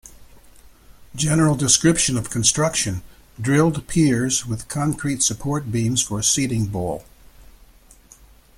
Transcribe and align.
General 1.15 1.53
description 1.53 2.17
of 2.17 2.31
construction: 2.31 3.03
Drilled 3.39 3.87
piers 3.87 4.47
with 4.47 4.67
concrete 4.67 5.21
support 5.21 5.71
beams 5.71 6.01
for 6.01 6.23
seating 6.23 6.65
bowl. 6.65 7.05